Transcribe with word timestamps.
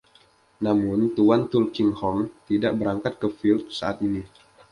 Namun, 0.65 0.99
Tuan 1.15 1.41
Tulkinghorn 1.51 2.23
tidak 2.49 2.73
berangkat 2.79 3.13
ke 3.21 3.27
Fields 3.37 3.71
saat 3.85 3.97
ini. 4.07 4.23